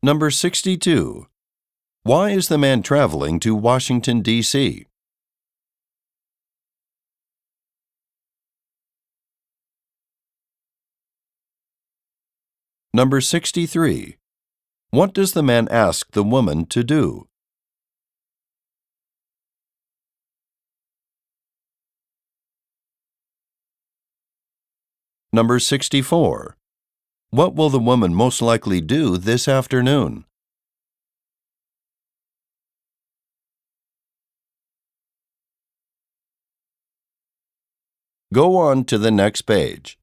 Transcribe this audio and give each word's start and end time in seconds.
Number 0.00 0.30
62. 0.30 1.26
Why 2.04 2.30
is 2.30 2.46
the 2.46 2.56
man 2.56 2.82
traveling 2.82 3.40
to 3.40 3.52
Washington, 3.52 4.22
D.C.? 4.22 4.86
Number 12.94 13.20
63. 13.20 14.18
What 14.90 15.12
does 15.12 15.32
the 15.32 15.42
man 15.42 15.66
ask 15.68 16.12
the 16.12 16.22
woman 16.22 16.66
to 16.66 16.84
do? 16.84 17.26
Number 25.32 25.58
64. 25.58 26.57
What 27.30 27.54
will 27.54 27.68
the 27.68 27.78
woman 27.78 28.14
most 28.14 28.40
likely 28.40 28.80
do 28.80 29.18
this 29.18 29.48
afternoon? 29.48 30.24
Go 38.32 38.56
on 38.56 38.84
to 38.84 38.96
the 38.96 39.10
next 39.10 39.42
page. 39.42 39.98